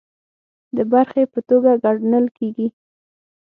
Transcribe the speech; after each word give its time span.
د 0.75 0.77
برخې 0.93 1.23
په 1.33 1.39
توګه 1.49 1.71
ګڼل 1.83 2.25
کیږي 2.37 2.67